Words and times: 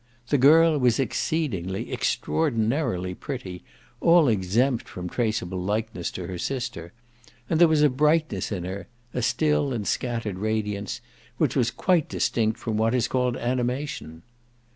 The 0.29 0.39
girl 0.39 0.79
was 0.79 0.99
exceedingly, 0.99 1.91
extraordinarily 1.93 3.13
pretty, 3.13 3.63
all 3.99 4.27
exempt 4.27 4.89
from 4.89 5.07
traceable 5.07 5.61
likeness 5.61 6.09
to 6.13 6.25
her 6.25 6.39
sister; 6.39 6.91
and 7.47 7.61
there 7.61 7.67
was 7.67 7.83
a 7.83 7.89
brightness 7.89 8.51
in 8.51 8.63
her 8.63 8.87
a 9.13 9.21
still 9.21 9.71
and 9.73 9.87
scattered 9.87 10.39
radiance 10.39 11.01
which 11.37 11.55
was 11.55 11.69
quite 11.69 12.09
distinct 12.09 12.57
from 12.57 12.77
what 12.77 12.95
is 12.95 13.07
called 13.07 13.37
animation. 13.37 14.23